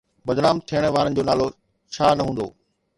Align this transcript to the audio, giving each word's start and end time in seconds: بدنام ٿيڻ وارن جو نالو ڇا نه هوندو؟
بدنام 0.27 0.57
ٿيڻ 0.69 0.83
وارن 0.95 1.11
جو 1.17 1.23
نالو 1.29 1.45
ڇا 1.93 2.07
نه 2.17 2.21
هوندو؟ 2.25 2.47